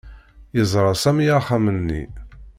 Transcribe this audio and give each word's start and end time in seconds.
Yeẓra 0.55 0.93
Sami 0.95 1.25
axxam-nni. 1.39 2.03